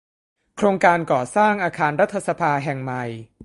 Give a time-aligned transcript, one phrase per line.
[0.55, 3.03] โครงการก่อสร้างอาคารรัฐสภาแห่งใหม่